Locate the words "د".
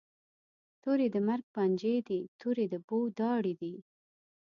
1.13-1.17, 2.73-2.75